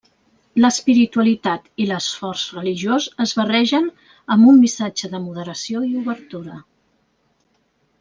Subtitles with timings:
[0.63, 3.87] L'espiritualitat i l'esforç religiós es barregen
[4.37, 6.61] amb un missatge de moderació i obertura.